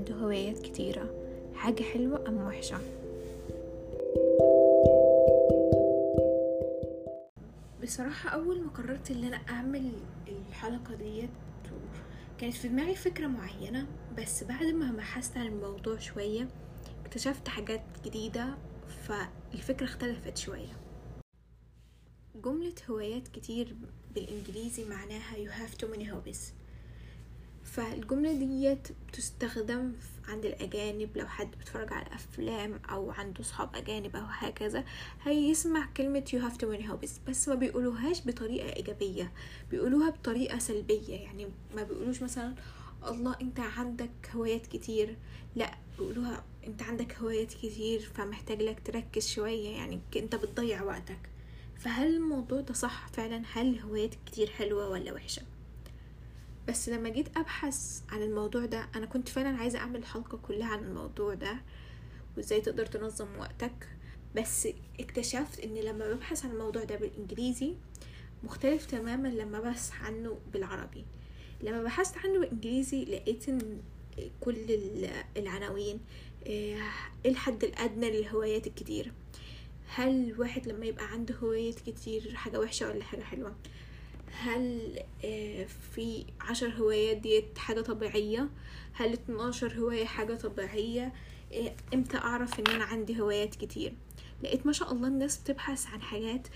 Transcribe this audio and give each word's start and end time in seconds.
عنده 0.00 0.14
هوايات 0.14 0.58
كتيرة. 0.58 1.14
حاجة 1.54 1.82
حلوة 1.82 2.28
أم 2.28 2.46
وحشة؟ 2.46 2.78
بصراحة 7.82 8.30
أول 8.30 8.62
ما 8.62 8.70
قررت 8.70 9.10
إن 9.10 9.24
أنا 9.24 9.36
أعمل 9.36 9.92
الحلقة 10.28 10.94
ديت 10.94 11.30
كانت 12.38 12.54
في 12.54 12.68
دماغي 12.68 12.94
فكرة 12.94 13.26
معينة 13.26 13.86
بس 14.18 14.44
بعد 14.44 14.66
ما 14.66 14.92
بحثت 14.92 15.36
عن 15.36 15.46
الموضوع 15.46 15.98
شوية 15.98 16.48
اكتشفت 17.04 17.48
حاجات 17.48 17.82
جديدة 18.04 18.54
فالفكرة 19.02 19.84
اختلفت 19.84 20.36
شوية. 20.36 20.72
جملة 22.34 22.74
هوايات 22.90 23.28
كتير 23.28 23.76
بالإنجليزي 24.14 24.84
معناها 24.84 25.36
you 25.36 25.50
have 25.50 25.78
too 25.78 25.88
many 25.94 26.04
hobbies. 26.04 26.59
فالجملة 27.64 28.32
ديت 28.32 28.88
بتستخدم 29.08 29.92
عند 30.28 30.46
الأجانب 30.46 31.16
لو 31.16 31.26
حد 31.26 31.50
بيتفرج 31.58 31.92
على 31.92 32.06
أفلام 32.14 32.80
أو 32.90 33.10
عنده 33.10 33.42
صحاب 33.42 33.76
أجانب 33.76 34.16
أو 34.16 34.24
هكذا 34.28 34.84
هيسمع 35.22 35.88
كلمة 35.96 36.24
you 36.28 36.38
have 36.44 36.56
too 36.56 36.66
many 36.66 36.90
hobbies 36.90 37.28
بس 37.28 37.48
ما 37.48 37.54
بيقولوهاش 37.54 38.26
بطريقة 38.26 38.76
إيجابية 38.76 39.32
بيقولوها 39.70 40.10
بطريقة 40.10 40.58
سلبية. 40.58 41.14
يعني 41.14 41.48
ما 41.76 41.82
بيقولوش 41.82 42.22
مثلا 42.22 42.54
الله 43.06 43.36
أنت 43.40 43.60
عندك 43.60 44.10
هوايات 44.34 44.66
كتير. 44.66 45.16
لا 45.56 45.74
بيقولوها 45.98 46.44
أنت 46.66 46.82
عندك 46.82 47.16
هوايات 47.18 47.52
كتير 47.52 48.00
فمحتاج 48.14 48.62
لك 48.62 48.80
تركز 48.84 49.28
شوية 49.28 49.68
يعني 49.68 50.00
أنت 50.16 50.34
بتضيع 50.34 50.82
وقتك. 50.82 51.18
فهل 51.76 52.16
الموضوع 52.16 52.60
ده 52.60 52.74
صح 52.74 53.08
فعلا؟ 53.08 53.42
هل 53.52 53.68
الهوايات 53.68 54.14
كتير 54.26 54.50
حلوة 54.50 54.88
ولا 54.88 55.12
وحشة؟ 55.12 55.42
بس 56.68 56.88
لما 56.88 57.08
جيت 57.08 57.36
أبحث 57.36 58.02
عن 58.10 58.22
الموضوع 58.22 58.64
ده 58.64 58.88
أنا 58.96 59.06
كنت 59.06 59.28
فعلا 59.28 59.56
عايزة 59.56 59.78
أعمل 59.78 59.96
الحلقة 59.96 60.38
كلها 60.38 60.68
عن 60.68 60.84
الموضوع 60.84 61.34
ده 61.34 61.56
وإزاي 62.36 62.60
تقدر 62.60 62.86
تنظم 62.86 63.26
وقتك. 63.38 63.88
بس 64.36 64.68
اكتشفت 65.00 65.60
إن 65.60 65.74
لما 65.74 66.12
ببحث 66.12 66.44
عن 66.44 66.50
الموضوع 66.50 66.84
ده 66.84 66.96
بالإنجليزي 66.96 67.74
مختلف 68.44 68.86
تماما 68.86 69.28
لما 69.28 69.60
بحث 69.60 69.92
عنه 70.02 70.38
بالعربي. 70.52 71.04
لما 71.62 71.82
بحثت 71.82 72.18
عنه 72.18 72.38
بالإنجليزي 72.38 73.04
لقيت 73.04 73.48
إن 73.48 73.80
كل 74.40 74.56
العناوين 75.36 76.00
إيه 76.46 76.82
الحد 77.26 77.64
الأدنى 77.64 78.10
للهوايات 78.10 78.66
الكتير. 78.66 79.12
هل 79.94 80.30
الواحد 80.30 80.68
لما 80.68 80.86
يبقى 80.86 81.12
عنده 81.12 81.34
هوايات 81.34 81.80
كتير 81.80 82.34
حاجة 82.34 82.60
وحشة 82.60 82.88
ولا 82.88 83.04
حاجة 83.04 83.22
حلوة؟ 83.22 83.54
هل 84.32 84.98
في 85.94 86.24
عشر 86.40 86.68
هوايات 86.68 87.16
ديت 87.16 87.58
حاجة 87.58 87.80
طبيعية؟ 87.80 88.48
هل 88.92 89.12
اتناشر 89.12 89.72
هواية 89.78 90.04
حاجة 90.04 90.34
طبيعية؟ 90.34 91.12
إمتى 91.94 92.16
أعرف 92.16 92.60
إن 92.60 92.66
أنا 92.66 92.84
عندي 92.84 93.20
هوايات 93.20 93.54
كتير؟ 93.54 93.92
لقيت 94.42 94.66
ما 94.66 94.72
شاء 94.72 94.92
الله 94.92 95.08
الناس 95.08 95.38
بتبحث 95.38 95.86
عن 95.86 96.02
حاجات 96.02 96.48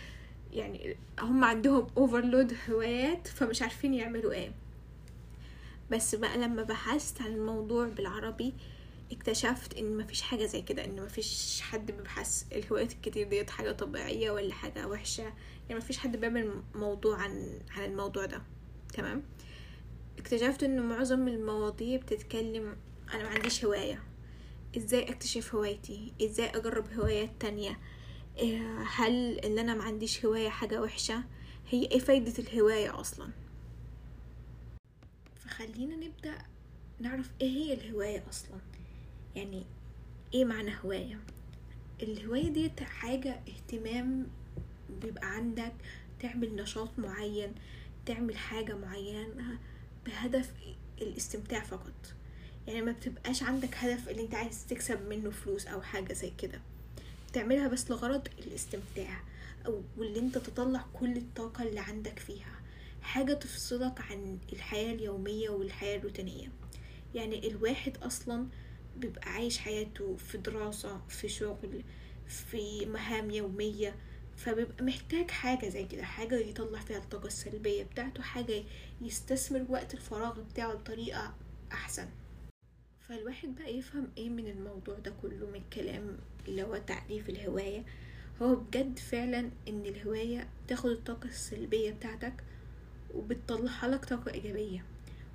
يعني 0.53 0.97
هم 1.21 1.45
عندهم 1.45 1.87
اوفرلود 1.97 2.57
هوايات 2.71 3.27
فمش 3.29 3.63
عارفين 3.63 3.95
يعملوا 3.95 4.33
إيه. 4.33 4.53
بس 5.91 6.15
بقى 6.15 6.39
لما 6.39 6.63
بحثت 6.63 7.23
عن 7.23 7.33
الموضوع 7.33 7.89
بالعربي 7.89 8.55
اكتشفت 9.13 9.75
إن 9.79 9.97
مفيش 9.97 10.23
حاجة 10.23 10.47
زي 10.47 10.63
كده 10.63 10.85
إن 10.85 11.03
مفيش 11.05 11.61
حد 11.61 11.91
بيبحث 11.91 12.45
الهوايات 12.53 12.93
الكتير 12.93 13.29
ديت 13.29 13.51
حاجة 13.51 13.73
طبيعية 13.73 14.31
ولا 14.31 14.55
حاجة 14.55 14.89
وحشة. 14.89 15.33
يعني 15.69 15.81
مفيش 15.81 15.99
حد 15.99 16.17
بيعمل 16.17 16.63
موضوع 16.75 17.17
عن 17.17 17.61
عن 17.71 17.85
الموضوع 17.85 18.27
ده. 18.27 18.43
تمام؟ 18.93 19.23
اكتشفت 20.19 20.63
إن 20.63 20.83
معظم 20.89 21.29
المواضيع 21.29 21.97
بتتكلم 22.01 22.77
أنا 23.15 23.23
ما 23.23 23.29
عنديش 23.29 23.65
هواية. 23.65 24.03
إزاي 24.77 25.11
أكتشف 25.11 25.55
هوايتي؟ 25.55 26.13
إزاي 26.23 26.47
أجرب 26.47 26.93
هوايات 26.93 27.31
تانية؟ 27.41 27.79
هل 28.97 29.39
إن 29.39 29.59
أنا 29.59 29.75
ما 29.75 29.85
عنديش 29.85 30.25
هواية 30.27 30.49
حاجة 30.49 30.83
وحشة؟ 30.83 31.25
هي 31.71 31.83
إيه 31.83 31.99
فايدة 31.99 32.33
الهواية 32.39 33.01
أصلا؟ 33.01 33.31
فخلينا 35.37 35.97
نبدأ 35.97 36.39
نعرف 37.01 37.31
إيه 37.41 37.49
هي 37.49 37.75
الهواية 37.75 38.25
أصلا. 38.29 38.59
يعني 39.37 39.65
إيه 40.35 40.45
معنى 40.45 40.73
هواية؟ 40.85 41.19
الهواية 42.03 42.49
دي 42.49 42.71
حاجة 42.85 43.41
اهتمام 43.49 44.27
بيبقى 45.03 45.27
عندك 45.35 45.73
تعمل 46.21 46.57
نشاط 46.57 46.99
معين 46.99 47.53
تعمل 48.07 48.37
حاجة 48.37 48.75
معينة 48.77 49.59
بهدف 50.07 50.53
الاستمتاع 51.03 51.61
فقط. 51.61 52.15
يعني 52.67 52.83
ما 52.83 52.93
بتبقاش 52.93 53.43
عندك 53.43 53.77
هدف 53.77 54.09
اللي 54.09 54.23
انت 54.23 54.35
عايز 54.35 54.67
تكسب 54.67 55.09
منه 55.09 55.31
فلوس 55.31 55.67
أو 55.67 55.83
حاجة 55.83 56.13
زي 56.13 56.33
كده. 56.39 56.61
بتعملها 57.31 57.69
بس 57.69 57.91
لغرض 57.91 58.29
الاستمتاع 58.39 59.21
أو 59.67 59.83
واللي 59.97 60.19
انت 60.21 60.39
تطلع 60.39 60.85
كل 61.01 61.17
الطاقة 61.17 61.63
اللي 61.65 61.81
عندك 61.81 62.19
فيها. 62.19 62.55
حاجة 63.03 63.33
تفصلك 63.33 64.01
عن 64.01 64.39
الحياة 64.53 64.93
اليومية 64.95 65.49
والحياة 65.51 65.97
الروتينية. 65.99 66.49
يعني 67.15 67.49
الواحد 67.49 67.97
أصلا 67.97 68.47
بيبقى 68.97 69.31
عايش 69.33 69.59
حياته 69.59 70.17
في 70.17 70.39
دراسة 70.39 71.01
في 71.09 71.29
شغل 71.29 71.83
في 72.27 72.87
مهام 72.87 73.31
يومية 73.31 73.95
فبيبقى 74.37 74.85
محتاج 74.85 75.31
حاجة 75.31 75.69
زي 75.69 75.85
كده 75.85 76.03
حاجة 76.05 76.35
يطلع 76.35 76.79
فيها 76.81 76.99
الطاقة 76.99 77.27
السلبية 77.27 77.85
بتاعته 77.85 78.23
حاجة 78.23 78.63
يستثمر 79.01 79.67
وقت 79.69 79.95
الفراغ 79.95 80.41
بتاعه 80.41 80.75
بطريقة 80.75 81.35
أحسن. 81.73 82.09
فالواحد 83.09 83.55
بقى 83.55 83.79
يفهم 83.79 84.09
إيه 84.19 84.29
من 84.31 84.49
الموضوع 84.49 84.99
ده 84.99 85.13
كله 85.23 85.47
من 85.47 85.55
الكلام 85.55 86.19
اللي 86.49 86.63
هو 86.63 86.77
تعريف 86.77 87.29
الهواية. 87.29 87.85
هو 88.43 88.55
بجد 88.55 88.99
فعلا 88.99 89.51
إن 89.69 89.87
الهواية 89.87 90.49
تاخد 90.69 90.91
الطاقة 90.91 91.29
السلبية 91.29 91.91
بتاعتك 91.91 92.35
وبتطلعها 93.15 93.89
لك 93.89 94.05
طاقة 94.05 94.33
إيجابية. 94.33 94.85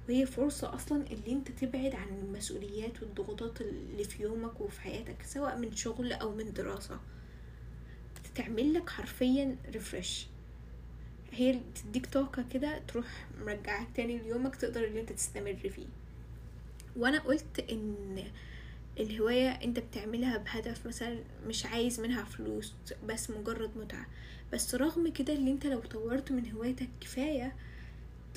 وهي 0.09 0.25
فرصة 0.25 0.75
أصلا 0.75 1.03
اللي 1.11 1.31
أنت 1.31 1.51
تبعد 1.51 1.95
عن 1.95 2.07
المسؤوليات 2.07 3.01
والضغوطات 3.01 3.61
اللي 3.61 4.03
في 4.03 4.23
يومك 4.23 4.61
وفي 4.61 4.81
حياتك 4.81 5.23
سواء 5.23 5.57
من 5.57 5.75
شغل 5.75 6.13
أو 6.13 6.35
من 6.35 6.53
دراسة. 6.53 6.99
بتعمل 8.33 8.73
لك 8.73 8.89
حرفيا 8.89 9.55
ريفرش 9.73 10.27
هي 11.31 11.59
تديك 11.75 12.05
طاقة 12.05 12.45
كده 12.53 12.79
تروح 12.87 13.27
مرجعك 13.45 13.87
تاني 13.95 14.17
ليومك 14.17 14.55
تقدر 14.55 14.83
اللي 14.83 15.01
أنت 15.01 15.11
تستمر 15.11 15.55
فيه. 15.55 15.87
وأنا 16.95 17.19
قلت 17.19 17.59
إن 17.71 18.23
الهواية 18.99 19.49
أنت 19.49 19.79
بتعملها 19.79 20.37
بهدف 20.37 20.87
مثلا 20.87 21.19
مش 21.47 21.65
عايز 21.65 21.99
منها 21.99 22.23
فلوس 22.23 22.73
بس 23.07 23.29
مجرد 23.29 23.77
متعة. 23.77 24.07
بس 24.53 24.75
رغم 24.75 25.11
كده 25.11 25.33
اللي 25.33 25.51
أنت 25.51 25.65
لو 25.65 25.79
طورت 25.79 26.31
من 26.31 26.51
هوايتك 26.51 26.89
كفاية 27.01 27.55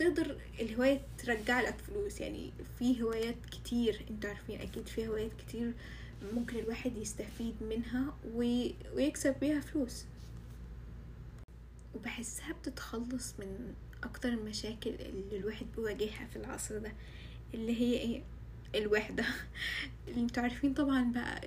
تقدر 0.02 0.36
الهواية 0.60 1.00
ترجع 1.18 1.60
لك 1.60 1.74
فلوس 1.78 2.20
يعني 2.20 2.52
في 2.78 3.02
هوايات 3.02 3.36
كتير 3.52 4.04
أنتوا 4.10 4.30
عارفين 4.30 4.60
أكيد 4.60 4.86
في 4.86 5.08
هوايات 5.08 5.30
كتير 5.38 5.72
ممكن 6.34 6.58
الواحد 6.58 6.96
يستفيد 6.96 7.54
منها 7.60 8.14
ويكسب 8.94 9.34
بيها 9.41 9.60
فلوس. 9.60 10.04
وبحسها 11.94 12.52
بتتخلص 12.52 13.34
من 13.38 13.74
أكتر 14.02 14.28
المشاكل 14.28 14.91
اللي 14.91 15.36
الواحد 15.36 15.66
بيواجهها 15.76 16.26
في 16.26 16.36
العصر 16.36 16.78
ده 16.78 16.92
اللي 17.54 17.80
هي 17.80 17.98
إيه؟ 17.98 18.22
الوحدة. 18.74 19.24
اللي 20.08 20.20
أنتوا 20.24 20.42
عارفين 20.42 20.74
طبعا 20.74 21.12
بقى 21.12 21.41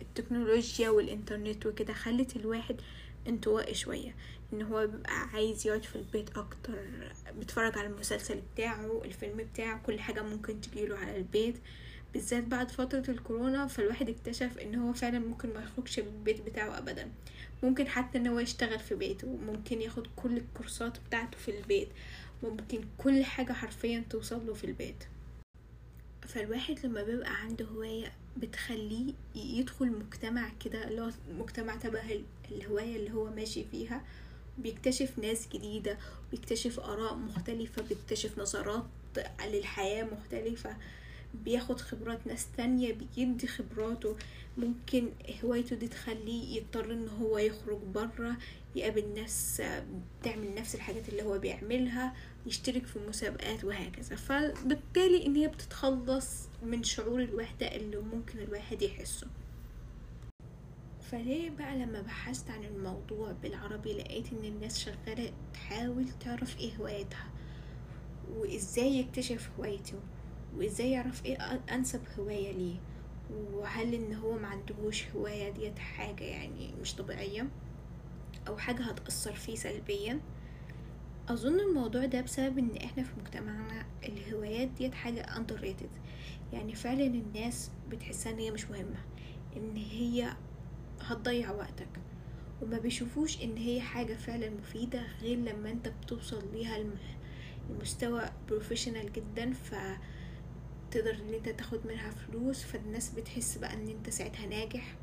التكنولوجيا 0.00 0.90
والإنترنت 0.90 1.66
وكده 1.66 1.92
خلت 1.92 2.36
الواحد 2.36 2.80
انطوائي 3.28 3.74
شوية 3.74 4.14
إن 4.52 4.62
هو 4.62 4.86
بيبقى 4.86 5.12
عايز 5.12 5.66
يقعد 5.66 5.82
في 5.82 5.96
البيت 5.96 6.30
أكتر 6.36 6.78
بيتفرج 7.38 7.78
على 7.78 7.86
المسلسل 7.88 8.40
بتاعه 8.54 9.02
الفيلم 9.04 9.36
بتاعه 9.52 9.82
كل 9.82 10.00
حاجة 10.00 10.22
ممكن 10.22 10.60
تجيله 10.60 10.96
على 10.98 11.16
البيت. 11.16 11.56
بالذات 12.12 12.44
بعد 12.44 12.70
فترة 12.70 13.04
الكورونا 13.08 13.66
فالواحد 13.66 14.08
اكتشف 14.08 14.58
إن 14.58 14.74
هو 14.74 14.92
فعلا 14.92 15.18
ممكن 15.18 15.54
ما 15.54 15.62
يخرجش 15.62 15.98
من 16.00 16.06
البيت 16.08 16.40
بتاعه 16.40 16.78
ابدا. 16.78 17.10
ممكن 17.62 17.88
حتى 17.88 18.18
إن 18.18 18.26
هو 18.26 18.38
يشتغل 18.38 18.78
في 18.78 18.94
بيته 18.94 19.28
ممكن 19.28 19.82
ياخد 19.82 20.06
كل 20.16 20.36
الكورسات 20.36 20.98
بتاعته 21.08 21.38
في 21.38 21.58
البيت 21.58 21.88
ممكن 22.42 22.80
كل 22.98 23.24
حاجة 23.24 23.52
حرفيا 23.52 24.04
توصل 24.10 24.46
له 24.46 24.54
في 24.54 24.64
البيت. 24.64 25.04
فالواحد 26.22 26.86
لما 26.86 27.02
بيبقى 27.02 27.36
عنده 27.42 27.64
هواية 27.64 28.12
بتخليه 28.36 29.12
يدخل 29.34 29.92
مجتمع 29.98 30.48
كده 30.64 30.88
اللي 30.88 31.00
هو 31.02 31.10
مجتمع 31.38 31.76
تبع 31.76 32.02
الهواية 32.50 32.96
اللي 32.96 33.12
هو 33.12 33.30
ماشي 33.30 33.64
فيها 33.70 34.04
بيكتشف 34.58 35.18
ناس 35.18 35.48
جديدة 35.54 35.98
بيكتشف 36.30 36.80
آراء 36.80 37.14
مختلفة 37.14 37.82
بيكتشف 37.82 38.38
نظرات 38.38 38.84
للحياة 39.46 40.04
مختلفة 40.04 40.76
بياخد 41.44 41.80
خبرات 41.80 42.26
ناس 42.26 42.46
تانية 42.56 42.92
بيدي 43.16 43.46
خبراته. 43.46 44.16
ممكن 44.58 45.08
هوايته 45.44 45.76
دي 45.76 45.88
تخليه 45.88 46.56
يضطر 46.56 46.92
إن 46.92 47.08
هو 47.08 47.38
يخرج 47.38 47.78
برا 47.94 48.36
يقابل 48.76 49.14
ناس 49.14 49.62
بتعمل 50.20 50.54
نفس 50.54 50.74
الحاجات 50.74 51.08
اللي 51.08 51.22
هو 51.22 51.38
بيعملها. 51.38 52.14
يشترك 52.46 52.86
في 52.86 52.98
مسابقات 53.08 53.64
وهكذا. 53.64 54.16
فبالتالي 54.16 55.26
إن 55.26 55.36
هي 55.36 55.48
بتتخلص 55.48 56.48
من 56.62 56.82
شعور 56.82 57.22
الوحدة 57.22 57.76
اللي 57.76 57.96
ممكن 57.96 58.38
الواحد 58.38 58.82
يحسه. 58.82 59.26
فليه 61.10 61.50
بقى 61.50 61.76
لما 61.78 62.00
بحثت 62.00 62.50
عن 62.50 62.64
الموضوع 62.64 63.32
بالعربي 63.32 63.92
لقيت 63.92 64.32
إن 64.32 64.44
الناس 64.44 64.78
شغالة 64.78 65.32
تحاول 65.54 66.08
تعرف 66.20 66.58
إيه 66.60 66.76
هوايتها؟ 66.76 67.30
وإزاي 68.36 68.98
يكتشف 68.98 69.50
هوايته؟ 69.58 70.00
وإزاي 70.56 70.90
يعرف 70.90 71.24
إيه 71.24 71.36
أنسب 71.70 72.00
هواية 72.18 72.52
ليه؟ 72.52 72.76
وهل 73.52 73.94
إن 73.94 74.14
هو 74.14 74.38
معندهوش 74.38 75.04
هواية 75.16 75.50
ديت 75.50 75.78
حاجة 75.78 76.24
يعني 76.24 76.74
مش 76.80 76.94
طبيعية؟ 76.94 77.48
أو 78.48 78.56
حاجة 78.58 78.82
هتأثر 78.82 79.32
فيه 79.32 79.54
سلبيا؟ 79.56 80.20
أظن 81.32 81.60
الموضوع 81.60 82.04
ده 82.06 82.20
بسبب 82.20 82.58
إن 82.58 82.76
إحنا 82.76 83.02
في 83.02 83.10
مجتمعنا 83.20 83.86
الهوايات 84.04 84.68
ديت 84.68 84.94
حاجة 84.94 85.22
underrated. 85.26 85.98
يعني 86.52 86.74
فعلا 86.74 87.06
الناس 87.06 87.70
بتحسها 87.90 88.32
إن 88.32 88.38
هي 88.38 88.50
مش 88.50 88.64
مهمة 88.70 88.98
إن 89.56 89.76
هي 89.76 90.32
هتضيع 91.00 91.50
وقتك 91.50 91.88
وما 92.62 92.78
بيشوفوش 92.78 93.42
إن 93.42 93.56
هي 93.56 93.80
حاجة 93.80 94.14
فعلا 94.14 94.50
مفيدة 94.50 95.02
غير 95.22 95.38
لما 95.38 95.70
أنت 95.70 95.88
بتوصل 95.88 96.42
ليها 96.52 96.84
المستوى 97.70 98.22
بروفيشنال 98.48 99.12
جدا 99.12 99.52
ف 99.52 99.74
تقدر 100.90 101.14
إن 101.14 101.34
أنت 101.34 101.48
تاخد 101.48 101.86
منها 101.86 102.10
فلوس 102.10 102.64
فالناس 102.64 103.10
بتحس 103.10 103.58
بقى 103.58 103.74
إن 103.74 103.88
أنت 103.88 104.10
ساعتها 104.10 104.46
ناجح 104.46 104.96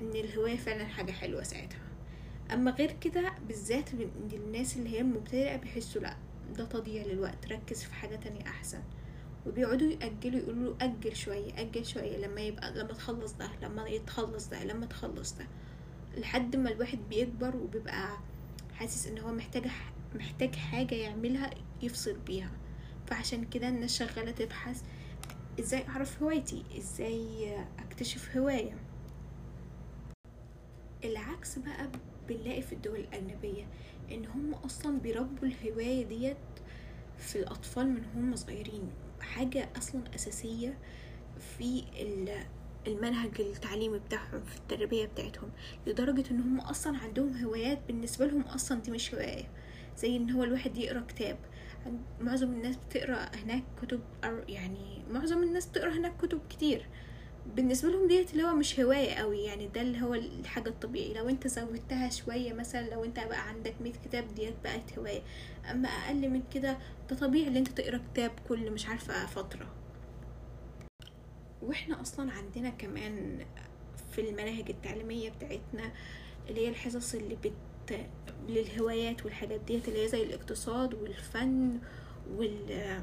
إن 0.00 0.10
الهواية 0.10 0.56
فعلا 0.56 0.84
حاجة 0.86 1.12
حلوة 1.12 1.42
ساعتها. 1.42 1.78
أما 2.52 2.70
غير 2.70 2.92
كده 2.92 3.32
بالذات 3.48 3.94
إن 3.94 4.10
الناس 4.32 4.76
اللي 4.76 4.88
هي 4.90 5.00
المبتدئة 5.00 5.56
بيحسوا 5.56 6.02
لأ 6.02 6.16
ده 6.56 6.64
تضييع 6.64 7.06
للوقت 7.06 7.52
ركز 7.52 7.82
في 7.82 7.94
حاجة 7.94 8.16
تانية 8.16 8.42
أحسن. 8.46 8.82
وبيقعدوا 9.46 9.88
يأجلوا 9.90 10.40
يقولوا 10.40 10.74
أجل 10.80 11.16
شوية 11.16 11.60
أجل 11.60 11.86
شوية 11.86 12.16
لما 12.26 12.40
يبقى 12.40 12.72
لما 12.72 12.92
تخلص 12.92 13.32
ده 13.32 13.50
لما 13.62 13.88
يتخلص 13.88 14.48
ده 14.48 14.64
لما 14.64 14.86
تخلص 14.86 15.34
ده. 15.34 15.46
لحد 16.16 16.56
ما 16.56 16.70
الواحد 16.70 16.98
بيكبر 17.10 17.56
وبيبقى 17.56 18.18
حاسس 18.74 19.06
إن 19.06 19.18
هو 19.18 19.32
محتاج 19.32 19.66
محتاج 20.14 20.54
حاجة 20.54 20.94
يعملها 20.94 21.50
يفصل 21.82 22.16
بيها. 22.18 22.50
فعشان 23.06 23.44
كده 23.44 23.68
الناس 23.68 23.98
شغالة 23.98 24.30
تبحث 24.30 24.82
إزاي 25.60 25.88
أعرف 25.88 26.22
هوايتي 26.22 26.64
إزاي 26.78 27.54
أكتشف 27.78 28.36
هواية. 28.36 28.76
العكس 31.04 31.58
بقى 31.58 31.88
بنلاقي 32.28 32.62
في 32.62 32.72
الدول 32.72 33.00
الأجنبية 33.00 33.66
إن 34.12 34.26
هم 34.26 34.54
أصلا 34.54 34.98
بيربوا 34.98 35.48
الهواية 35.48 36.04
ديت 36.04 36.36
في 37.18 37.36
الأطفال 37.36 37.88
من 37.88 38.02
هم 38.14 38.36
صغيرين. 38.36 38.90
حاجة 39.20 39.68
أصلا 39.78 40.02
أساسية 40.14 40.78
في 41.58 41.84
المنهج 42.86 43.40
التعليمي 43.40 43.98
بتاعهم 43.98 44.44
في 44.44 44.56
التربية 44.56 45.06
بتاعتهم 45.06 45.50
لدرجة 45.86 46.24
إن 46.30 46.40
هم 46.40 46.60
أصلا 46.60 46.98
عندهم 46.98 47.36
هوايات 47.44 47.78
بالنسبة 47.86 48.26
لهم 48.26 48.42
أصلا 48.42 48.80
دي 48.80 48.90
مش 48.90 49.14
هواية. 49.14 49.44
زي 49.98 50.16
إن 50.16 50.30
هو 50.30 50.44
الواحد 50.44 50.76
يقرأ 50.76 51.00
كتاب. 51.00 51.38
معظم 52.20 52.52
الناس 52.52 52.76
بتقرأ 52.76 53.30
هناك 53.34 53.62
كتب 53.82 54.00
يعني 54.48 55.02
معظم 55.10 55.42
الناس 55.42 55.66
بتقرأ 55.66 55.90
هناك 55.90 56.16
كتب 56.16 56.40
كتير. 56.50 56.86
بالنسبة 57.56 57.88
لهم 57.88 58.08
ديت 58.08 58.32
اللي 58.32 58.42
هو 58.44 58.54
مش 58.54 58.80
هواية 58.80 59.14
قوي 59.14 59.38
يعني 59.42 59.68
ده 59.68 59.80
اللي 59.80 60.02
هو 60.02 60.14
الحاجة 60.14 60.68
الطبيعي 60.68 61.14
لو 61.14 61.28
انت 61.28 61.46
زودتها 61.48 62.10
شوية 62.10 62.52
مثلا 62.52 62.90
لو 62.90 63.04
انت 63.04 63.16
بقى 63.20 63.48
عندك 63.48 63.74
مية 63.80 63.92
كتاب 64.04 64.34
ديت 64.34 64.54
بقت 64.64 64.98
هواية. 64.98 65.22
أما 65.70 65.88
أقل 65.88 66.28
من 66.28 66.42
كده 66.54 66.78
ده 67.10 67.16
طبيعي 67.16 67.48
ان 67.48 67.56
انت 67.56 67.68
تقرا 67.68 68.00
كتاب 68.12 68.30
كل 68.48 68.70
مش 68.70 68.86
عارفة 68.86 69.26
فترة. 69.26 69.66
وإحنا 71.62 72.00
أصلا 72.00 72.32
عندنا 72.32 72.70
كمان 72.70 73.46
في 74.12 74.20
المناهج 74.20 74.70
التعليمية 74.70 75.30
بتاعتنا 75.30 75.92
اللي 76.48 76.60
هي 76.66 76.68
الحصص 76.68 77.14
اللي 77.14 77.36
بت 77.44 77.52
للهوايات 78.48 79.24
والحاجات 79.24 79.60
ديت 79.60 79.88
اللي 79.88 80.04
هي 80.04 80.08
زي 80.08 80.22
الاقتصاد 80.22 80.94
والفن 80.94 81.78
وال 82.36 82.98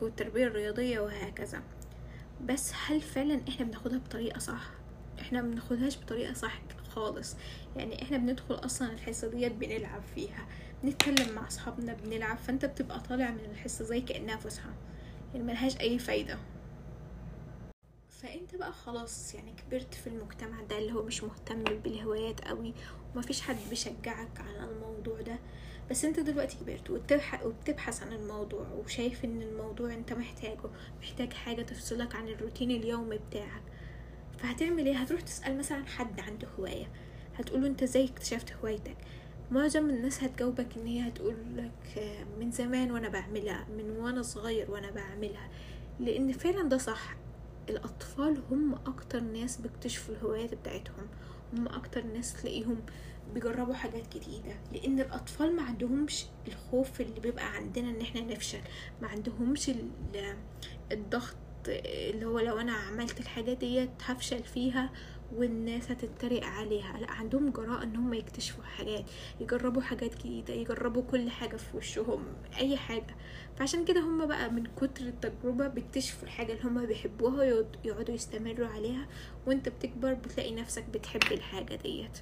والتربية 0.00 0.46
الرياضية 0.46 1.00
وهكذا. 1.00 1.62
بس 2.44 2.72
هل 2.86 3.00
فعلا 3.00 3.40
إحنا 3.48 3.66
بناخدها 3.66 3.98
بطريقة 3.98 4.38
صح؟ 4.38 4.70
إحنا 5.20 5.42
بناخدهاش 5.42 5.98
بطريقة 5.98 6.32
صح 6.32 6.60
خالص. 6.88 7.36
يعني 7.76 8.02
إحنا 8.02 8.16
بندخل 8.16 8.54
أصلا 8.54 8.92
الحصة 8.92 9.28
ديت 9.28 9.52
بنلعب 9.52 10.02
فيها. 10.14 10.46
بنتكلم 10.82 11.34
مع 11.34 11.46
أصحابنا 11.46 11.94
بنلعب. 11.94 12.38
فأنت 12.38 12.64
بتبقى 12.64 13.00
طالع 13.00 13.30
من 13.30 13.44
الحصة 13.50 13.84
زي 13.84 14.00
كأنها 14.00 14.36
فسحة. 14.36 14.74
يعني 15.34 15.44
ملهاش 15.46 15.80
أي 15.80 15.98
فايدة. 15.98 16.38
فأنت 18.08 18.54
بقى 18.56 18.72
خلاص 18.72 19.34
يعني 19.34 19.52
كبرت 19.52 19.94
في 19.94 20.06
المجتمع 20.06 20.62
ده 20.62 20.78
اللي 20.78 20.92
هو 20.92 21.02
مش 21.02 21.22
مهتم 21.24 21.64
بالهوايات 21.64 22.40
قوي. 22.40 22.74
ومفيش 23.14 23.40
حد 23.40 23.56
بيشجعك 23.70 24.40
على 24.40 24.70
الموضوع 24.70 25.20
ده. 25.20 25.38
بس 25.90 26.04
انت 26.04 26.20
دلوقتي 26.20 26.56
كبرت 26.56 26.90
وبتبحث 27.44 28.02
عن 28.02 28.12
الموضوع 28.12 28.66
وشايف 28.84 29.24
ان 29.24 29.42
الموضوع 29.42 29.94
انت 29.94 30.12
محتاجه 30.12 30.70
محتاج 31.02 31.32
حاجة 31.32 31.62
تفصلك 31.62 32.14
عن 32.14 32.28
الروتين 32.28 32.70
اليومي 32.70 33.18
بتاعك 33.30 33.62
فهتعمل 34.38 34.86
إيه؟ 34.86 34.96
هتروح 34.96 35.20
تسأل 35.20 35.58
مثلا 35.58 35.86
حد 35.86 36.20
عنده 36.20 36.48
هواية 36.58 36.86
هتقوله 37.34 37.66
انت 37.66 37.82
إزاي 37.82 38.04
اكتشفت 38.04 38.52
هوايتك؟ 38.62 38.96
معظم 39.50 39.90
الناس 39.90 40.22
هتجاوبك 40.24 40.66
ان 40.76 40.86
هي 40.86 41.08
هتقول 41.08 41.34
لك 41.56 42.12
من 42.40 42.50
زمان 42.50 42.90
وأنا 42.90 43.08
بعملها 43.08 43.66
من 43.76 43.90
وأنا 43.90 44.22
صغير 44.22 44.70
وأنا 44.70 44.90
بعملها 44.90 45.48
لأن 46.00 46.32
فعلا 46.32 46.68
ده 46.68 46.78
صح. 46.78 47.16
الأطفال 47.70 48.42
هم 48.50 48.74
أكتر 48.74 49.20
ناس 49.20 49.56
بيكتشفوا 49.56 50.14
الهوايات 50.14 50.54
بتاعتهم 50.54 51.06
هم 51.52 51.68
أكتر 51.68 52.04
ناس 52.06 52.42
تلاقيهم 52.42 52.76
بيجربوا 53.34 53.74
حاجات 53.74 54.16
جديدة 54.16 54.54
لأن 54.72 55.00
الأطفال 55.00 55.56
ما 55.56 55.62
عندهمش 55.62 56.24
الخوف 56.48 57.00
اللي 57.00 57.20
بيبقى 57.20 57.46
عندنا 57.56 57.90
إن 57.90 58.00
إحنا 58.00 58.20
نفشل. 58.20 58.60
ما 59.02 59.08
عندهمش 59.08 59.70
الضغط 60.92 61.36
اللي 61.68 62.26
هو 62.26 62.38
لو 62.40 62.58
أنا 62.58 62.72
عملت 62.72 63.20
الحاجة 63.20 63.52
ديت 63.52 63.90
هفشل 64.04 64.42
فيها 64.44 64.90
والناس 65.36 65.90
هتتريق 65.90 66.44
عليها. 66.46 66.98
لأ 66.98 67.10
عندهم 67.10 67.50
جراءة 67.50 67.82
إن 67.82 67.96
هم 67.96 68.14
يكتشفوا 68.14 68.64
حاجات 68.64 69.04
يجربوا 69.40 69.82
حاجات 69.82 70.18
جديدة 70.18 70.54
يجربوا 70.54 71.02
كل 71.02 71.30
حاجة 71.30 71.56
في 71.56 71.76
وشهم 71.76 72.24
أي 72.56 72.76
حاجة. 72.76 73.16
فعشان 73.58 73.84
كده 73.84 74.00
هم 74.00 74.26
بقى 74.26 74.50
من 74.50 74.66
كتر 74.66 75.04
التجربة 75.04 75.68
بيكتشفوا 75.68 76.22
الحاجة 76.24 76.52
اللي 76.52 76.64
هم 76.64 76.86
بيحبوها 76.86 77.44
يقعدوا 77.84 78.14
يستمروا 78.14 78.68
عليها. 78.68 79.06
وأنت 79.46 79.68
بتكبر 79.68 80.14
بتلاقي 80.14 80.54
نفسك 80.54 80.84
بتحب 80.84 81.32
الحاجة 81.32 81.74
ديت. 81.74 82.18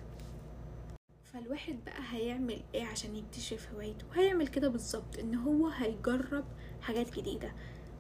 فالواحد 1.33 1.85
بقى 1.85 2.01
هيعمل 2.11 2.63
إيه 2.75 2.85
عشان 2.85 3.17
يكتشف 3.17 3.69
هوايته؟ 3.75 4.05
هيعمل 4.15 4.49
كده 4.49 4.69
بالظبط 4.69 5.19
إن 5.19 5.35
هو 5.35 5.69
هيجرب 5.69 6.45
حاجات 6.83 7.17
جديدة. 7.19 7.53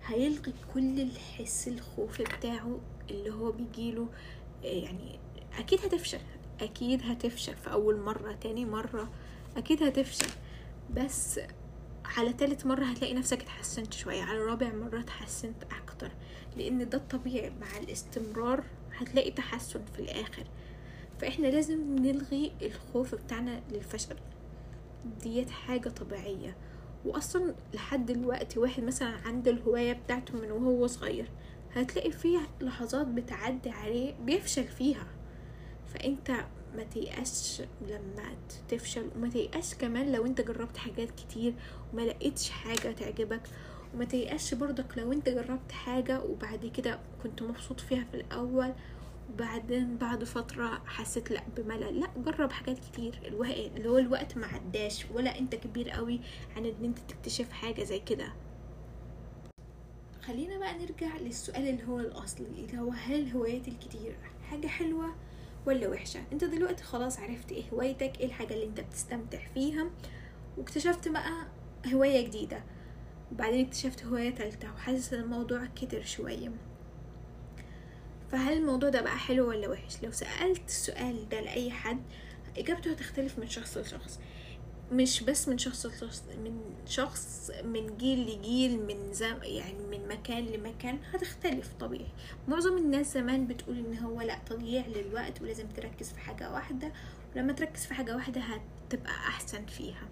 هيلغي 0.07 0.53
كل 0.75 1.01
الحس 1.01 1.69
الخوف 1.69 2.23
بتاعه 2.23 2.81
اللي 3.11 3.31
هو 3.31 3.53
بيجيله 3.53 4.09
يعني 4.63 5.19
أكيد 5.59 5.81
هتفشل 5.81 6.19
أكيد 6.61 7.03
هتفشل 7.05 7.55
في 7.57 7.73
أول 7.73 8.01
مرة 8.01 8.33
تاني 8.33 8.65
مرة 8.65 9.11
أكيد 9.57 9.83
هتفشل. 9.83 10.31
بس 10.95 11.41
على 12.05 12.33
تالت 12.33 12.67
مرة 12.67 12.85
هتلاقي 12.85 13.15
نفسك 13.15 13.41
اتحسنت 13.43 13.93
شوية 13.95 14.23
على 14.23 14.39
رابع 14.39 14.73
مرة 14.75 15.01
اتحسنت 15.01 15.63
أكتر. 15.83 16.11
لأن 16.57 16.89
ده 16.89 16.99
الطبيعي 16.99 17.51
مع 17.51 17.79
الاستمرار 17.79 18.65
هتلاقي 18.97 19.31
تحسن 19.31 19.81
في 19.95 20.01
الآخر. 20.01 20.45
فإحنا 21.23 21.47
لازم 21.47 21.97
نلغي 21.97 22.53
الخوف 22.63 23.15
بتاعنا 23.15 23.63
للفشل. 23.73 24.17
ديت 25.23 25.51
حاجة 25.51 25.89
طبيعية. 25.89 26.57
واصلا 27.05 27.55
لحد 27.75 28.07
دلوقتي 28.07 28.59
واحد 28.59 28.83
مثلا 28.83 29.09
عنده 29.09 29.51
الهواية 29.51 29.93
بتاعته 29.93 30.35
من 30.39 30.51
وهو 30.53 30.87
صغير 30.87 31.29
هتلاقي 31.75 32.11
فيه 32.11 32.39
لحظات 32.61 33.07
بتعدي 33.07 33.71
عليه 33.71 34.15
بيفشل 34.15 34.65
فيها. 34.65 35.07
فإنت 35.95 36.31
ما 36.77 36.83
تيأسش 36.83 37.63
لما 37.89 38.37
تفشل 38.69 39.09
وما 39.17 39.29
تيأسش 39.29 39.75
كمان 39.75 40.13
لو 40.13 40.27
أنت 40.27 40.41
جربت 40.41 40.77
حاجات 40.77 41.11
كتير 41.11 41.55
وما 41.93 42.03
لقيتش 42.03 42.51
حاجة 42.51 42.93
تعجبك. 42.93 43.43
وما 43.95 44.05
تيأسش 44.05 44.55
برضك 44.55 44.99
لو 44.99 45.13
أنت 45.13 45.29
جربت 45.29 45.73
حاجة 45.73 46.23
وبعد 46.25 46.67
كده 46.67 46.99
كنت 47.23 47.43
مبسوط 47.43 47.81
فيها 47.81 48.05
في 48.11 48.15
الأول 48.17 48.73
وبعدين 49.31 49.97
بعد 49.97 50.25
فترة 50.25 50.83
حسيت 50.87 51.31
لا 51.31 51.43
بملل. 51.57 52.01
لا 52.01 52.09
جرب 52.17 52.53
حاجات 52.53 52.79
كتير. 52.79 53.21
اللي 53.77 53.89
هو 53.89 53.99
الوقت 53.99 54.37
ما 54.39 54.47
عداش 54.47 55.07
ولا 55.15 55.39
انت 55.39 55.55
كبير 55.55 55.91
قوي 55.91 56.21
عن 56.57 56.65
ان 56.67 56.85
انت 56.85 56.99
تكتشف 56.99 57.51
حاجة 57.51 57.85
زي 57.85 57.99
كده. 57.99 58.33
خلينا 60.23 60.59
بقى 60.59 60.79
نرجع 60.79 61.17
للسؤال 61.17 61.69
اللي 61.69 61.85
هو 61.89 62.01
الأصلي 62.01 62.47
اللي 62.47 62.79
هو 62.79 62.91
هل 62.91 63.15
الهوايات 63.21 63.69
الكتير 63.69 64.17
حاجة 64.51 64.67
حلوة 64.67 65.15
ولا 65.67 65.89
وحشة؟ 65.89 66.21
انت 66.33 66.45
دلوقتي 66.45 66.85
خلاص 66.85 67.19
عرفت 67.21 67.53
إيه 67.53 67.63
هوايتك 67.73 68.21
إيه 68.21 68.27
الحاجة 68.27 68.55
اللي 68.55 68.65
انت 68.67 68.81
بتستمتع 68.81 69.39
فيها 69.55 69.91
واكتشفت 70.59 71.09
بقى 71.09 71.47
هواية 71.95 72.27
جديدة. 72.27 72.63
وبعدين 73.33 73.67
اكتشفت 73.67 74.05
هواية 74.05 74.31
تالتة 74.31 74.73
وحاسس 74.73 75.15
الموضوع 75.15 75.67
كتر 75.67 76.03
شوية. 76.03 76.53
فهل 78.33 78.53
الموضوع 78.59 78.89
ده 78.89 79.01
بقى 79.01 79.19
حلو 79.19 79.49
ولا 79.49 79.69
وحش؟ 79.69 80.03
لو 80.03 80.11
سألت 80.11 80.69
السؤال 80.69 81.29
ده 81.29 81.41
لأي 81.41 81.71
حد 81.71 82.03
إجابته 82.59 82.91
هتختلف 82.91 83.39
من 83.39 83.49
شخص 83.49 83.77
لشخص. 83.79 84.21
مش 84.93 85.23
بس 85.23 85.49
من 85.49 85.59
شخص 85.59 85.87
لشخص 85.87 86.25
من 86.45 86.61
شخص 86.87 87.51
من 87.65 87.97
جيل 87.97 88.27
لجيل 88.39 88.87
من 88.87 89.13
زم 89.13 89.37
يعني 89.43 89.87
من 89.91 90.09
مكان 90.09 90.47
لمكان 90.47 90.99
هتختلف 91.15 91.73
طبيعي. 91.81 92.07
معظم 92.49 92.77
الناس 92.77 93.15
زمان 93.15 93.47
بتقول 93.47 93.79
إن 93.79 93.99
هو 93.99 94.21
لأ 94.21 94.39
تضييع 94.47 94.87
للوقت 94.87 95.43
ولازم 95.43 95.69
تركز 95.69 96.13
في 96.13 96.21
حاجة 96.21 96.53
واحدة 96.53 96.93
ولما 97.37 97.53
تركز 97.53 97.87
في 97.87 97.95
حاجة 97.95 98.15
واحدة 98.17 98.41
هتبقى 98.41 99.13
أحسن 99.13 99.67
فيها. 99.67 100.09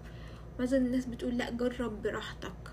معظم 0.59 0.77
الناس 0.77 1.05
بتقول 1.05 1.37
لأ 1.37 1.49
جرب 1.49 2.01
براحتك. 2.01 2.71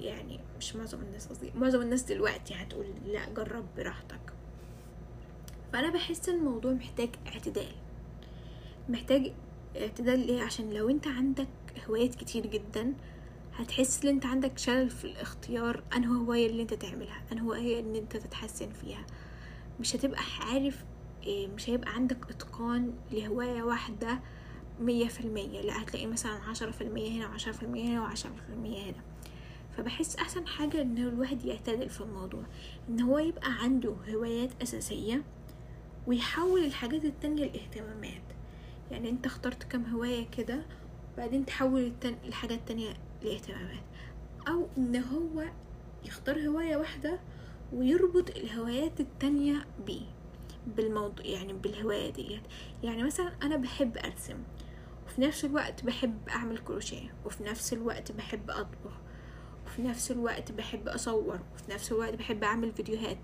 يعني 0.00 0.40
مش 0.58 0.76
معظم 0.76 1.00
الناس 1.00 1.26
قصدي 1.28 1.52
معظم 1.54 1.80
الناس 1.82 2.02
دلوقتي 2.02 2.54
هتقول 2.54 2.86
لأ 3.06 3.28
جرب 3.28 3.66
براحتك. 3.76 4.35
فأنا 5.76 5.90
بحس 5.90 6.28
إن 6.28 6.34
الموضوع 6.34 6.72
محتاج 6.72 7.08
اعتدال. 7.26 7.72
محتاج 8.88 9.32
اعتدال 9.76 10.26
ليه؟ 10.26 10.42
عشان 10.42 10.72
لو 10.72 10.90
أنت 10.90 11.06
عندك 11.06 11.48
هوايات 11.88 12.14
كتير 12.14 12.46
جدا 12.46 12.94
هتحس 13.54 14.02
إن 14.04 14.08
أنت 14.08 14.26
عندك 14.26 14.58
شلل 14.58 14.90
في 14.90 15.04
الاختيار 15.04 15.82
انه 15.96 16.18
هواية 16.22 16.46
اللي 16.46 16.62
أنت 16.62 16.74
تعملها 16.74 17.22
انه 17.32 17.42
هواية 17.42 17.80
ان 17.80 17.96
أنت 17.96 18.16
تتحسن 18.16 18.68
فيها. 18.70 19.06
مش 19.80 19.96
هتبقى 19.96 20.20
عارف 20.40 20.84
إيه، 21.26 21.48
مش 21.48 21.70
هيبقى 21.70 21.94
عندك 21.94 22.30
إتقان 22.30 22.92
لهواية 23.12 23.62
واحدة 23.62 24.20
مية 24.80 25.08
في 25.08 25.20
المية. 25.20 25.60
لا 25.60 25.82
هتلاقي 25.82 26.06
مثلا 26.06 26.32
عشرة 26.32 26.70
في 26.70 26.80
المية 26.80 27.10
هنا 27.10 27.28
وعشرة 27.28 27.52
في 27.52 27.62
المية 27.62 27.84
هنا 27.88 28.00
وعشرة 28.00 28.30
في 28.46 28.52
المية 28.52 28.82
هنا. 28.84 29.02
فبحس 29.76 30.16
أحسن 30.16 30.46
حاجة 30.46 30.82
إن 30.82 30.98
الواحد 30.98 31.44
يعتدل 31.44 31.88
في 31.90 32.00
الموضوع. 32.00 32.42
إن 32.88 33.00
هو 33.00 33.18
يبقى 33.18 33.52
عنده 33.62 33.94
هوايات 34.08 34.62
أساسية 34.62 35.22
ويحول 36.06 36.64
الحاجات 36.64 37.04
التانية 37.04 37.44
لإهتمامات. 37.44 38.22
يعني 38.90 39.10
انت 39.10 39.26
اخترت 39.26 39.62
كم 39.62 39.84
هواية 39.84 40.26
كده 40.30 40.62
وبعدين 41.14 41.46
تحول 41.46 41.80
التن... 41.80 42.16
الحاجات 42.24 42.58
التانية 42.58 42.94
لإهتمامات. 43.22 43.82
أو 44.48 44.68
إن 44.78 44.96
هو 44.96 45.44
يختار 46.04 46.48
هواية 46.48 46.76
واحدة 46.76 47.20
ويربط 47.72 48.30
الهوايات 48.30 49.00
التانية 49.00 49.66
بيه 49.86 50.06
بالموضوع 50.66 51.26
يعني 51.26 51.52
بالهواية 51.52 52.12
ديت. 52.12 52.42
يعني 52.82 53.02
مثلا 53.02 53.32
أنا 53.42 53.56
بحب 53.56 53.98
أرسم 53.98 54.38
وفي 55.06 55.20
نفس 55.20 55.44
الوقت 55.44 55.84
بحب 55.84 56.28
أعمل 56.28 56.58
كروشيه 56.58 57.14
وفي 57.24 57.44
نفس 57.44 57.72
الوقت 57.72 58.12
بحب 58.12 58.50
أطبخ 58.50 58.92
وفي 59.66 59.82
نفس 59.82 60.10
الوقت 60.10 60.52
بحب 60.52 60.88
أصور 60.88 61.40
وفي 61.54 61.70
نفس 61.70 61.92
الوقت 61.92 62.14
بحب 62.14 62.44
أعمل 62.44 62.72
فيديوهات. 62.72 63.18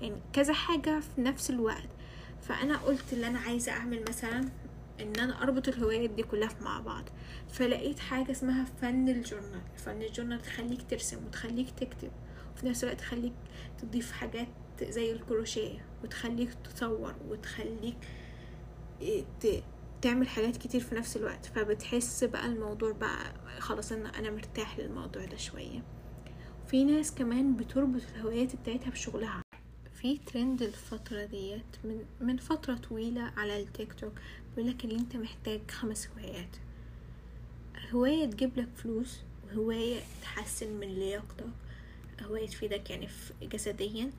يعني 0.00 0.20
كذا 0.32 0.52
حاجة 0.52 1.00
في 1.00 1.20
نفس 1.20 1.50
الوقت. 1.50 1.88
فأنا 2.42 2.76
قلت 2.76 3.12
اللي 3.12 3.26
أنا 3.26 3.38
عايزة 3.38 3.72
أعمل 3.72 4.04
مثلا 4.08 4.48
إن 5.00 5.16
أنا 5.16 5.42
أربط 5.42 5.68
الهوايات 5.68 6.10
دي 6.10 6.22
كلها 6.22 6.50
مع 6.62 6.80
بعض. 6.80 7.04
فلقيت 7.48 7.98
حاجة 7.98 8.30
اسمها 8.30 8.64
فن 8.64 9.08
الجورنال. 9.08 9.60
فن 9.76 10.02
الجورنال 10.02 10.42
تخليك 10.42 10.80
ترسم 10.90 11.26
وتخليك 11.26 11.70
تكتب 11.70 12.10
وفي 12.56 12.66
نفس 12.66 12.84
الوقت 12.84 13.00
تخليك 13.00 13.32
تضيف 13.82 14.12
حاجات 14.12 14.48
زي 14.82 15.12
الكروشيه 15.12 15.84
وتخليك 16.04 16.54
تصور 16.54 17.14
وتخليك 17.28 17.96
إيه، 19.00 19.24
تعمل 20.02 20.28
حاجات 20.28 20.56
كتير 20.56 20.80
في 20.80 20.94
نفس 20.94 21.16
الوقت. 21.16 21.46
فبتحس 21.46 22.24
بقى 22.24 22.46
الموضوع 22.46 22.92
بقى 22.92 23.32
خلاص 23.58 23.92
أنا 23.92 24.18
أنا 24.18 24.30
مرتاح 24.30 24.78
للموضوع 24.78 25.24
ده 25.24 25.36
شوية. 25.36 25.82
في 26.66 26.84
ناس 26.84 27.14
كمان 27.14 27.56
بتربط 27.56 28.02
الهوايات 28.14 28.56
بتاعتها 28.56 28.90
بشغلها. 28.90 29.42
في 30.06 30.18
ترند 30.18 30.62
الفترة 30.62 31.24
ديت 31.24 31.64
من 31.84 32.04
من 32.20 32.36
فترة 32.36 32.74
طويلة 32.74 33.32
على 33.36 33.62
التيك 33.62 33.92
توك 33.92 34.12
بيقولك 34.56 34.84
إن 34.84 34.90
أنت 34.90 35.16
محتاج 35.16 35.60
خمس 35.70 36.08
هوايات. 36.08 36.56
هواية 37.92 38.26
تجيب 38.26 38.58
لك 38.58 38.68
فلوس 38.76 39.18
وهواية 39.44 40.00
تحسن 40.22 40.72
من 40.72 40.94
لياقتك 40.94 41.46
هواية 42.22 42.46
تفيدك 42.46 42.90
يعني 42.90 43.06
في 43.08 43.32
جسديا 43.46 44.10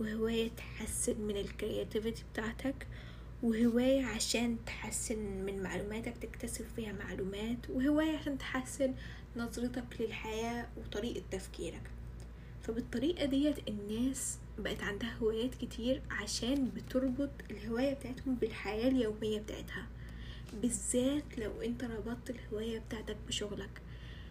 وهواية 0.00 0.50
تحسن 0.56 1.20
من 1.20 1.36
الكرياتيفيتي 1.36 2.24
بتاعتك 2.32 2.86
وهواية 3.42 4.04
عشان 4.06 4.56
تحسن 4.66 5.18
من 5.18 5.62
معلوماتك 5.62 6.16
تكتسب 6.16 6.64
فيها 6.76 6.92
معلومات 6.92 7.70
وهواية 7.70 8.16
عشان 8.16 8.38
تحسن 8.38 8.94
نظرتك 9.36 10.00
للحياة 10.00 10.68
وطريقة 10.76 11.22
تفكيرك. 11.30 11.90
فبالطريقة 12.62 13.24
ديت 13.24 13.68
الناس 13.68 14.38
بقت 14.58 14.82
عندها 14.82 15.16
هوايات 15.22 15.54
كتير 15.54 16.02
عشان 16.10 16.68
بتربط 16.70 17.30
الهواية 17.50 17.94
بتاعتهم 17.94 18.34
بالحياة 18.34 18.88
اليومية 18.88 19.40
بتاعتها 19.40 19.86
بالذات 20.62 21.38
لو 21.38 21.62
انت 21.62 21.84
ربطت 21.84 22.30
الهواية 22.30 22.78
بتاعتك 22.78 23.16
بشغلك. 23.28 23.82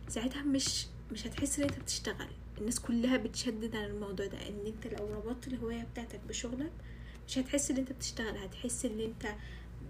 ساعتها 0.10 0.44
مش 0.44 0.86
مش 1.12 1.28
هتحس 1.28 1.60
ان 1.60 1.64
انت 1.66 1.80
بتشتغل. 1.80 2.28
الناس 2.58 2.80
كلها 2.80 3.18
بتشدد 3.18 3.76
على 3.76 3.86
الموضوع 3.88 4.26
ده 4.26 4.48
ان 4.48 4.66
انت 4.66 4.88
لو 5.00 5.14
ربطت 5.14 5.48
الهواية 5.48 5.84
بتاعتك 5.94 6.20
بشغلك 6.30 6.72
مش 7.28 7.38
هتحس 7.38 7.72
ان 7.72 7.78
انت 7.78 7.92
بتشتغل 7.92 8.38
هتحس 8.38 8.86
ان 8.86 9.00
انت 9.00 9.36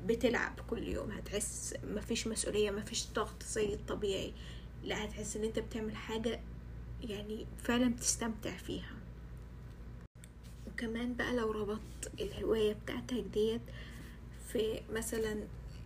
بتلعب 0.06 0.60
كل 0.70 0.88
يوم 0.88 1.12
هتحس 1.12 1.74
مفيش 1.84 2.28
مسؤولية 2.28 2.72
مفيش 2.72 3.06
ضغط 3.16 3.44
زي 3.44 3.74
الطبيعي. 3.74 4.34
لا 4.84 5.06
هتحس 5.06 5.38
ان 5.38 5.44
انت 5.44 5.60
بتعمل 5.60 5.96
حاجة 5.96 6.40
يعني 7.04 7.46
فعلا 7.64 7.94
بتستمتع 7.94 8.58
فيها. 8.58 8.92
وكمان 10.84 11.14
بقى 11.14 11.36
لو 11.36 11.52
ربطت 11.52 12.12
الهواية 12.22 12.74
بتاعتك 12.74 13.24
ديت 13.34 13.62
في 14.48 14.82
مثلا 14.94 15.38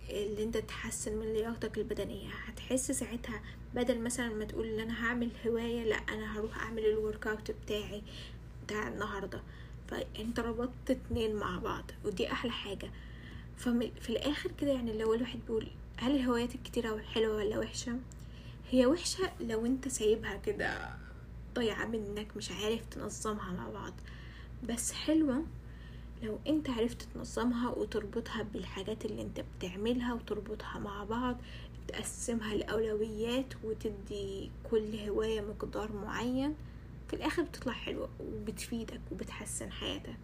اللي 0.09 0.43
أنت 0.43 0.57
تحسن 0.57 1.15
من 1.15 1.33
لياقتك 1.33 1.77
البدنية 1.77 2.29
هتحس 2.29 2.91
ساعتها 2.91 3.41
بدل 3.75 3.99
مثلا 4.01 4.29
ما 4.29 4.45
تقول 4.45 4.67
إن 4.67 4.79
أنا 4.79 5.05
هعمل 5.05 5.29
هواية 5.47 5.83
لأ 5.83 5.95
أنا 5.95 6.37
هروح 6.37 6.57
أعمل 6.63 6.85
ال 6.85 7.27
workout 7.27 7.51
بتاعي 7.51 8.03
بتاع 8.65 8.87
النهاردة. 8.87 9.41
فأنت 9.87 10.39
ربطت 10.39 10.89
اتنين 10.91 11.35
مع 11.35 11.59
بعض 11.59 11.91
ودي 12.05 12.31
أحلى 12.31 12.51
حاجة. 12.51 12.91
ففي 13.57 14.09
الآخر 14.09 14.51
كده 14.61 14.71
يعني 14.71 14.97
لو 14.97 15.13
الواحد 15.13 15.39
بيقول 15.47 15.67
هل 15.97 16.15
الهوايات 16.15 16.55
الكتيرة 16.55 16.97
حلوة 16.97 17.35
ولا 17.35 17.59
وحشة؟ 17.59 17.99
هي 18.71 18.85
وحشة 18.85 19.31
لو 19.41 19.65
أنت 19.65 19.87
سايبها 19.87 20.35
كده 20.37 20.89
ضايعة 21.55 21.85
منك 21.85 22.37
مش 22.37 22.51
عارف 22.51 22.81
تنظمها 22.91 23.53
مع 23.53 23.69
بعض. 23.69 23.93
بس 24.63 24.91
حلوة 24.93 25.43
لو 26.23 26.39
انت 26.47 26.69
عرفت 26.69 27.01
تنظمها 27.01 27.69
وتربطها 27.69 28.43
بالحاجات 28.43 29.05
اللي 29.05 29.21
انت 29.21 29.41
بتعملها 29.57 30.13
وتربطها 30.13 30.79
مع 30.79 31.03
بعض 31.03 31.37
تقسمها 31.87 32.55
لأولويات 32.55 33.53
وتدي 33.63 34.51
كل 34.71 34.95
هواية 35.07 35.41
مقدار 35.41 35.91
معين 35.91 36.55
في 37.07 37.15
الآخر 37.15 37.41
بتطلع 37.41 37.73
حلوة 37.73 38.09
وبتفيدك 38.19 39.01
وبتحسن 39.11 39.71
حياتك. 39.71 40.17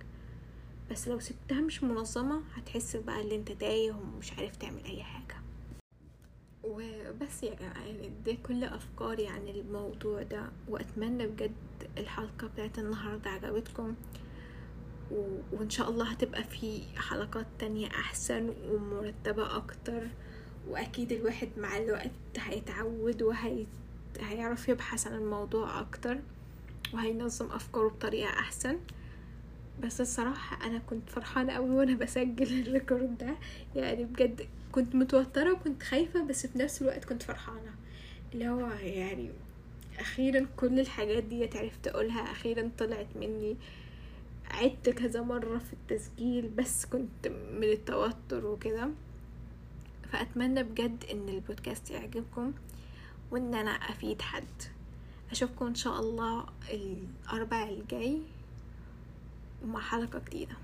بس 0.92 1.08
لو 1.08 1.20
سبتها 1.20 1.62
مش 1.62 1.84
منظمة 1.84 2.42
هتحس 2.56 2.96
بقى 2.96 3.22
اللي 3.22 3.36
انت 3.36 3.52
تايه 3.52 3.92
ومش 3.92 4.34
عارف 4.34 4.56
تعمل 4.56 4.84
أي 4.86 5.04
حاجة. 5.04 5.36
وبس 6.64 7.44
يا 7.44 7.56
جماعة 7.56 7.82
يعني 7.86 8.12
دي 8.26 8.38
كل 8.48 8.64
أفكاري 8.64 9.28
عن 9.28 9.48
الموضوع 9.48 10.24
ده 10.24 10.44
وأتمنى 10.70 11.28
بجد 11.28 11.52
الحلقة 11.98 12.48
بتاعت 12.48 12.80
النهاردة 12.80 13.30
عجبتكم. 13.30 13.96
و... 15.12 15.38
وإن 15.52 15.70
شاء 15.70 15.90
الله 15.90 16.06
هتبقى 16.12 16.44
في 16.44 16.82
حلقات 16.98 17.46
تانية 17.60 17.88
أحسن 17.88 18.54
ومرتبة 18.70 19.56
أكتر. 19.58 20.08
وأكيد 20.70 21.12
الواحد 21.12 21.50
مع 21.58 21.78
الوقت 21.78 22.12
هيتعود 22.38 23.22
وهي 23.22 23.66
هيعرف 24.20 24.70
يبحث 24.70 25.08
عن 25.08 25.14
الموضوع 25.14 25.80
أكتر 25.80 26.20
وهينظم 26.94 27.46
أفكاره 27.52 27.88
بطريقة 27.88 28.30
أحسن. 28.30 28.80
بس 29.84 30.02
الصراحة 30.02 30.66
أنا 30.68 30.80
كنت 30.80 31.10
فرحانة 31.10 31.54
أوي 31.54 31.70
وأنا 31.70 31.96
بسجل 31.96 32.60
الريكورد 32.68 33.18
ده. 33.18 33.36
يعني 33.76 34.04
بجد 34.06 34.48
كنت 34.74 34.96
متوترة 34.96 35.52
وكنت 35.52 35.84
خايفة 35.84 36.24
بس 36.24 36.46
في 36.48 36.60
نفس 36.60 36.82
الوقت 36.82 37.06
كنت 37.06 37.24
فرحانة. 37.24 37.76
اللي 38.34 38.50
هو 38.50 38.70
يعني 38.72 39.32
أخيرا 40.00 40.48
كل 40.58 40.80
الحاجات 40.80 41.24
دي 41.24 41.50
عرفت 41.56 41.88
أقولها 41.88 42.22
أخيرا 42.32 42.72
طلعت 42.78 43.08
مني. 43.16 43.58
عدت 44.52 44.90
كذا 44.90 45.22
مرة 45.22 45.58
في 45.58 45.74
التسجيل 45.74 46.50
بس 46.50 46.86
كنت 46.86 47.28
من 47.28 47.64
التوتر 47.64 48.46
وكده. 48.46 48.90
فأتمنى 50.12 50.64
بجد 50.64 51.06
إن 51.12 51.30
البودكاست 51.30 51.92
يعجبكم 51.92 52.54
وإن 53.32 53.54
أنا 53.56 53.72
أفيد 53.72 54.22
حد. 54.22 54.62
أشوفكم 55.32 55.66
إن 55.66 55.76
شاء 55.76 56.00
الله 56.00 56.46
الأربع 56.72 57.70
الجاي 57.70 58.22
مع 59.66 59.80
حلقة 59.80 60.22
جديدة. 60.28 60.56